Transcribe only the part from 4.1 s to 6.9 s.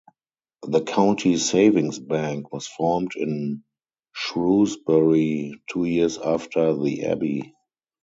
Shrewsbury two years after